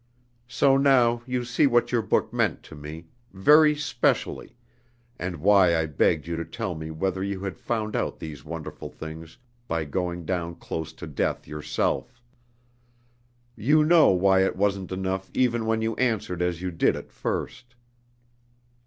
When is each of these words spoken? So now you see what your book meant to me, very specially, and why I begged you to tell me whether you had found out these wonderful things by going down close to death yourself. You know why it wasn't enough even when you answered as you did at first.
So 0.47 0.77
now 0.77 1.21
you 1.27 1.43
see 1.43 1.67
what 1.67 1.91
your 1.91 2.01
book 2.01 2.33
meant 2.33 2.63
to 2.63 2.75
me, 2.75 3.05
very 3.33 3.75
specially, 3.75 4.55
and 5.19 5.35
why 5.35 5.75
I 5.77 5.85
begged 5.85 6.25
you 6.25 6.35
to 6.37 6.43
tell 6.43 6.73
me 6.73 6.89
whether 6.89 7.23
you 7.23 7.41
had 7.41 7.55
found 7.59 7.95
out 7.95 8.17
these 8.17 8.43
wonderful 8.43 8.89
things 8.89 9.37
by 9.67 9.85
going 9.85 10.25
down 10.25 10.55
close 10.55 10.91
to 10.93 11.05
death 11.05 11.45
yourself. 11.47 12.19
You 13.55 13.83
know 13.83 14.09
why 14.09 14.43
it 14.43 14.55
wasn't 14.55 14.91
enough 14.91 15.29
even 15.35 15.67
when 15.67 15.83
you 15.83 15.93
answered 15.97 16.41
as 16.41 16.63
you 16.63 16.71
did 16.71 16.95
at 16.95 17.11
first. 17.11 17.75